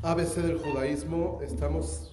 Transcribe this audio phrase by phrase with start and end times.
[0.00, 2.12] ABC del judaísmo, estamos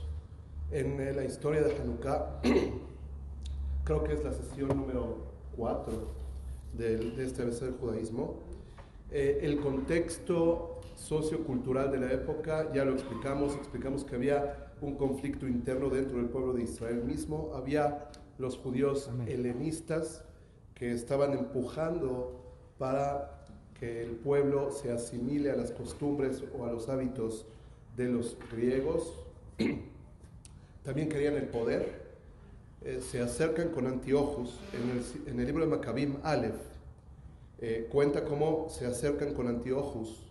[0.71, 2.41] en eh, la historia de Hanukkah.
[3.83, 5.17] Creo que es la sesión número
[5.55, 5.93] 4
[6.73, 8.39] de este ABC del judaísmo.
[9.11, 15.47] Eh, el contexto sociocultural de la época, ya lo explicamos, explicamos que había un conflicto
[15.47, 18.09] interno dentro del pueblo de Israel mismo, había
[18.39, 20.25] los judíos helenistas
[20.73, 22.41] que estaban empujando
[22.79, 23.45] para
[23.79, 27.45] que el pueblo se asimile a las costumbres o a los hábitos
[27.95, 29.13] de los griegos.
[30.83, 32.05] También querían el poder.
[32.83, 34.59] Eh, se acercan con Antiochus
[35.27, 36.55] en el, libro de Maccabim Aleph.
[37.59, 40.21] Eh, cuenta cómo se acercan con Antiochus,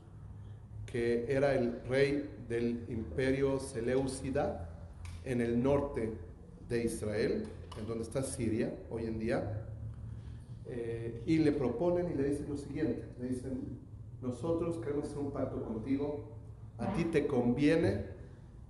[0.86, 4.68] que era el rey del imperio Seleucida
[5.24, 6.12] en el norte
[6.68, 7.44] de Israel,
[7.78, 9.66] en donde está Siria hoy en día.
[10.66, 13.80] Eh, y le proponen y le dicen lo siguiente, le dicen,
[14.22, 16.33] nosotros queremos hacer un pacto contigo
[16.78, 18.04] a ti te conviene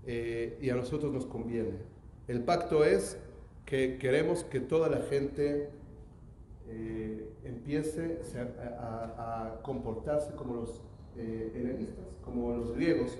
[0.07, 1.73] eh, y a nosotros nos conviene.
[2.29, 3.19] El pacto es
[3.65, 5.71] que queremos que toda la gente
[6.69, 8.21] eh, empiece
[8.79, 10.83] a, comportarse como los
[11.16, 13.16] eh, helenistas, como los griegos.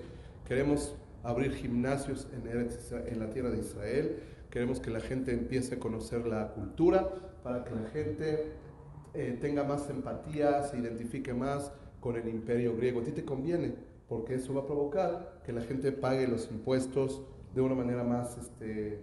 [0.47, 2.69] Queremos abrir gimnasios en,
[3.07, 4.19] en la tierra de Israel.
[4.51, 7.09] Queremos que la gente empiece a conocer la cultura
[7.43, 8.51] para que la gente
[9.39, 12.99] tenga más empatía, se identifique más con el imperio griego.
[12.99, 13.75] A ti te conviene
[14.07, 17.21] porque eso va a provocar que la gente pague los impuestos
[17.53, 19.01] de una manera más este,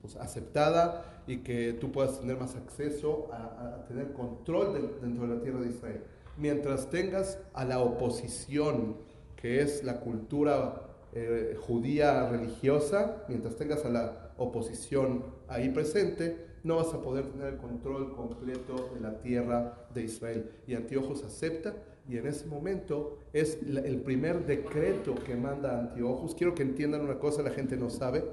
[0.00, 5.40] pues, aceptada y que tú puedas tener más acceso a, tener control dentro de la
[5.40, 6.02] tierra de Israel.
[6.36, 8.96] Mientras tengas a la oposición,
[9.36, 10.82] que es la cultura
[11.12, 17.54] eh, judía religiosa, mientras tengas a la oposición ahí presente, no vas a poder tener
[17.54, 20.50] el control completo de la tierra de Israel.
[20.66, 21.74] Y Antiochos acepta
[22.08, 26.34] y en ese momento es el primer decreto que manda Antiochus.
[26.34, 28.24] Quiero que entiendan una cosa, la gente no sabe.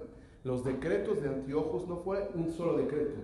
[0.43, 3.19] Los decretos de Antiochus no fue un solo decreto,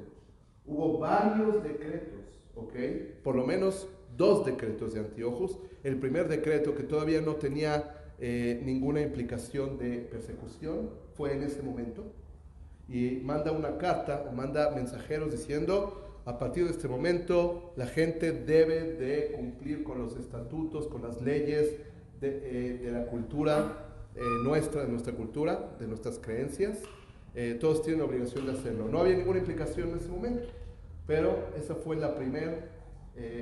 [0.66, 2.75] hubo varios decretos, ¿ok?
[3.24, 5.57] Por lo menos dos decretos de Antiochus.
[5.84, 11.63] El primer decreto, que todavía no tenía eh, ninguna implicación de persecución, fue en ese
[11.63, 12.06] momento.
[12.88, 18.81] Y manda una carta, manda mensajeros diciendo, a partir de este momento la gente debe
[18.81, 21.77] de cumplir con los estatutos, con las leyes
[22.19, 22.41] de,
[22.85, 26.79] eh, la cultura eh, nuestra, de nuestra cultura, de nuestras creencias.
[27.33, 28.89] Eh, todos tienen la obligación de hacerlo.
[28.89, 30.49] No había ninguna implicación en ese momento,
[31.05, 32.71] pero esa fue la primera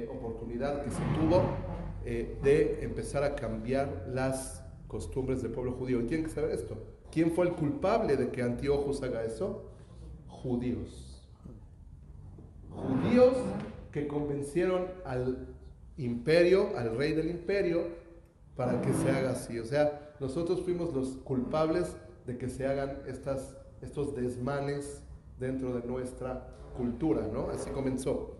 [0.10, 1.44] oportunidad que se tuvo
[2.06, 6.02] de empezar a cambiar las costumbres del pueblo judío.
[6.02, 6.78] ¿Y tienen que saber esto?
[7.12, 9.72] ¿Quién fue el culpable de que Antiochus haga eso?
[10.28, 11.15] Judíos
[12.76, 13.36] judíos
[13.92, 15.48] que convencieron al
[15.98, 17.88] imperio, al rey del imperio,
[18.56, 19.60] para que se haga así.
[19.60, 25.02] O sea, nosotros fuimos los culpables de que se hagan estas, estos desmanes
[25.40, 26.48] dentro de nuestra
[26.78, 27.50] cultura, ¿no?
[27.50, 28.36] Así comenzó.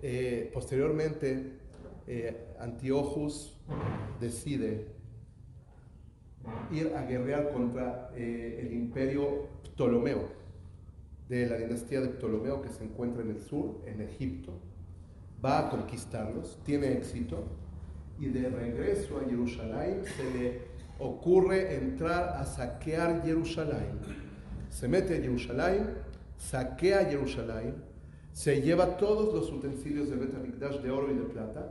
[0.00, 1.58] Eh, posteriormente,
[2.06, 3.56] eh, Antiochus
[4.20, 4.88] decide
[6.70, 10.43] ir a guerrear contra eh, el imperio Ptolomeo
[11.28, 14.52] de la dinastía de Ptolomeo que se encuentra en el sur, en Egipto.
[15.44, 17.44] Va a conquistarlos, tiene éxito
[18.18, 20.62] y de regreso a Jerusalén se le
[20.98, 23.98] ocurre entrar a saquear Jerusalén.
[24.70, 25.90] Se mete a Jerusalén,
[26.36, 27.74] saquea Jerusalén,
[28.32, 31.70] se lleva todos los utensilios de Betamikdash de oro y de plata,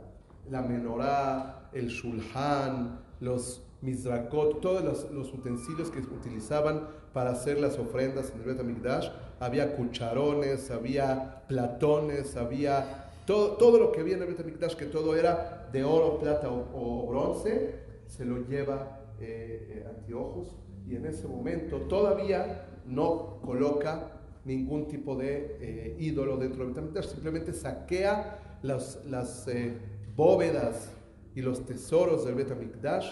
[0.50, 8.32] la menorá, el shulhan, los mizrakot, todos los, utensilios que utilizaban para hacer las ofrendas
[8.34, 9.08] en el Betamikdash,
[9.38, 15.14] había cucharones, había platones, había todo, todo lo que había en el Betamikdash, que todo
[15.14, 17.74] era de oro, plata o, bronce,
[18.06, 20.14] se lo lleva eh, eh
[20.86, 27.06] y en ese momento todavía no coloca ningún tipo de eh, ídolo dentro del Betamikdash,
[27.06, 29.76] simplemente saquea las, las eh,
[30.14, 30.90] bóvedas
[31.34, 33.06] y los tesoros del Betamikdash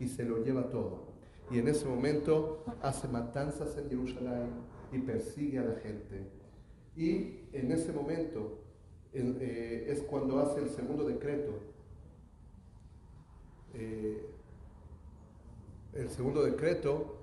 [0.00, 1.10] y se lo lleva todo.
[1.50, 4.48] Y en ese momento hace matanzas en Jerusalén,
[4.92, 6.26] y persigue a la gente.
[6.96, 8.58] Y en ese momento
[9.12, 11.52] eh, es cuando hace el segundo decreto.
[13.74, 14.26] Eh,
[15.94, 17.18] el segundo decreto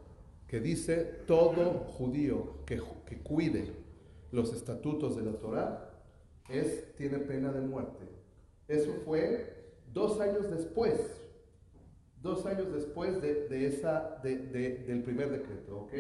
[0.48, 3.74] que dice todo judío que, que cuide
[4.32, 5.90] los estatutos de la Torah
[6.50, 8.06] es, tiene pena de muerte.
[8.68, 11.00] Eso fue dos años después,
[12.22, 14.38] dos años después de, esa, de,
[14.88, 15.94] del primer decreto, ¿ok?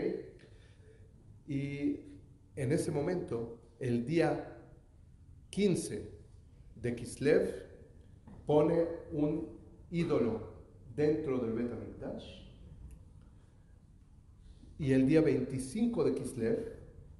[1.47, 1.99] Y
[2.55, 4.57] en ese momento, el día
[5.49, 6.11] 15
[6.75, 7.67] de Kislev,
[8.45, 9.47] pone un
[9.91, 10.53] ídolo
[10.95, 12.47] dentro del Betamikdash
[14.79, 16.73] y el día 25 de Kislev,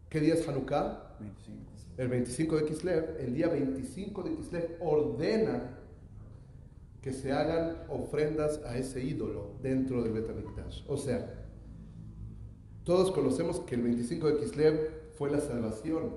[0.10, 1.18] ¿qué día es Hanukkah?
[1.20, 1.72] 25.
[1.98, 5.80] El 25 de Kislev, el día 25 de Kislev ordena
[7.02, 10.84] que se hagan ofrendas a ese ídolo dentro del Betamikdash.
[10.88, 11.46] O sea,
[12.84, 16.12] todos conocemos que el 25 de Kislev fue la salvación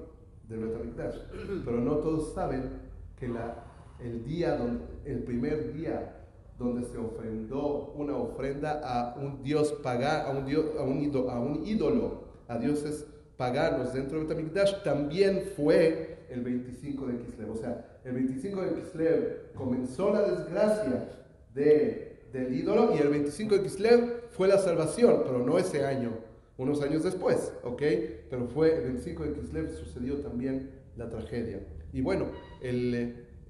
[0.48, 1.16] del Betamikdash,
[1.64, 2.70] pero no todos saben
[3.18, 3.64] que la,
[4.00, 6.16] el día, donde, el primer día
[6.58, 11.30] donde se ofrendó una ofrenda a un dios pagano, a un, dios, a un, ídolo,
[11.30, 13.06] a un ídolo, a dioses
[13.36, 17.50] paganos dentro del Betamikdash, también fue el 25 de Kislev.
[17.50, 21.08] O sea, el 25 de Kislev comenzó la desgracia
[21.54, 26.12] de, del ídolo y el 25 de Kislev fue la salvación, pero no ese año,
[26.56, 27.82] unos años después, ¿ok?
[28.30, 31.60] Pero fue el 25 de Kislev sucedió también la tragedia.
[31.92, 32.26] Y bueno,
[32.60, 32.94] el,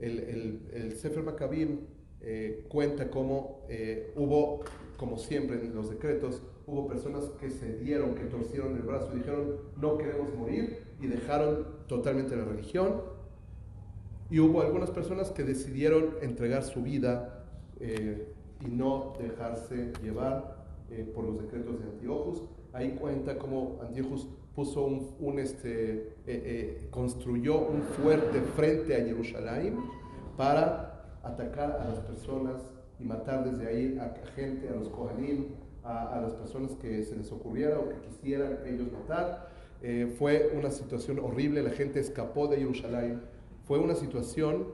[0.00, 1.80] el, el, el Sefer Maccabim
[2.22, 4.60] eh, cuenta cómo eh, hubo,
[4.96, 9.18] como siempre en los decretos, hubo personas que se dieron, que torcieron el brazo y
[9.18, 13.02] dijeron, no queremos morir, y dejaron totalmente la religión.
[14.30, 17.44] Y hubo algunas personas que decidieron entregar su vida
[17.80, 18.32] eh,
[18.64, 20.56] y no dejarse llevar
[20.90, 22.42] eh, por los decretos de Antiochus.
[22.72, 29.76] Ahí cuenta cómo Antiochus puso un, este, eh, construyó un fuerte frente a Jerusalén
[30.36, 32.62] para atacar a las personas
[33.00, 35.46] y matar desde ahí a gente, a los Kohanim,
[35.82, 39.50] a, a las personas que se les ocurriera o que quisieran ellos matar.
[40.18, 43.22] Fue una situación horrible, la gente escapó de Jerusalén.
[43.70, 44.66] Fue una situación,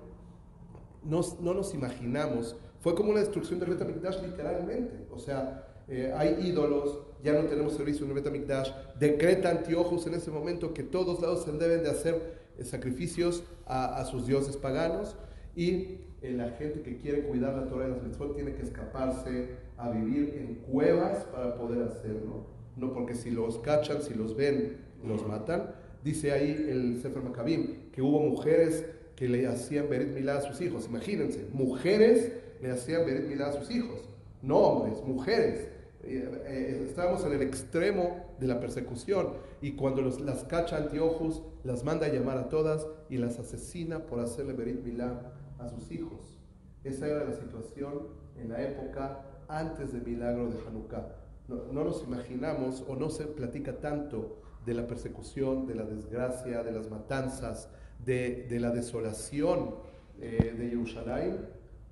[1.05, 5.07] no, no nos imaginamos, fue como una destrucción del Betamikdash literalmente.
[5.13, 8.71] O sea, eh, hay ídolos, ya no tenemos servicio en el Betamikdash.
[8.99, 14.01] Decreta Antiojos en ese momento que todos lados se deben de hacer eh, sacrificios a,
[14.01, 15.15] a, sus dioses paganos
[15.55, 19.57] y eh, la gente que quiere cuidar la Torah de las mitzvot tiene que escaparse
[19.77, 22.47] a vivir en cuevas para poder hacerlo.
[22.77, 25.85] No porque si los cachan, si los ven, los matan.
[26.07, 28.87] Dice ahí el Sefer Maccabim que hubo mujeres
[29.17, 30.87] que le hacían Berit Milá a sus hijos.
[30.87, 32.33] Imagínense, mujeres
[32.63, 34.09] le hacían Berit Milá a sus hijos.
[34.41, 35.69] No hombres, mujeres.
[36.05, 41.43] Eh, eh, estábamos en el extremo de la persecución y cuando los, las cacha Antiojos
[41.65, 45.91] las manda a llamar a todas y las asesina por hacerle Berit Milá a sus
[45.91, 46.39] hijos.
[46.85, 48.07] Esa era la situación
[48.41, 51.17] en la época antes del milagro de Hanukkah.
[51.49, 56.73] No, nos imaginamos o no se platica tanto de la persecución, de la desgracia, de
[56.73, 57.71] las matanzas,
[58.05, 59.77] de, de la desolación
[60.21, 61.39] eh, de Jerusalén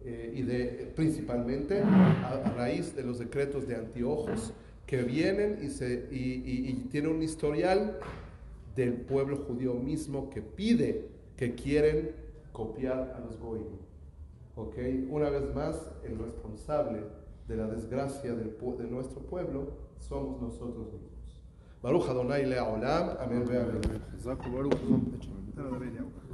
[0.03, 4.53] eh, y de principalmente a, raíz de los decretos de Antiojos
[4.87, 7.99] que vienen y, se, y, tiene un historial
[8.75, 12.13] del pueblo judío mismo que pide que quieren
[12.53, 13.79] copiar a los goyim.
[14.57, 14.77] ¿Ok?
[15.11, 17.01] Una vez más, el responsable
[17.49, 21.14] de la desgracia de nuestro pueblo somos nosotros mismos.
[21.85, 23.11] Baruch Adonai Le'olam.
[23.21, 23.45] Amén.
[23.45, 23.81] Amén.